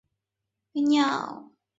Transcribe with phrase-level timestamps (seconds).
[0.71, 1.51] 维尼奥。